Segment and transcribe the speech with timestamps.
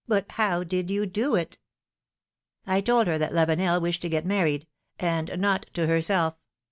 [0.09, 1.59] ^^But how did you do it?"
[2.65, 4.65] I told her that Lavenel wished to get married—
[4.99, 6.33] and not to herself!"